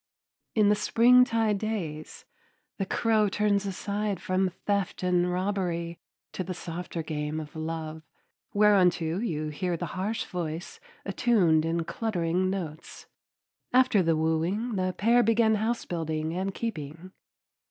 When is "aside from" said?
3.67-4.49